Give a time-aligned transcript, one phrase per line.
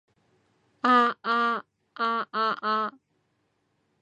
[0.81, 1.35] 啊啊
[1.93, 2.91] 啊啊啊